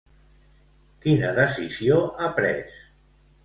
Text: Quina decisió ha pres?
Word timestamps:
Quina 1.03 1.31
decisió 1.41 2.01
ha 2.27 2.33
pres? 2.41 2.77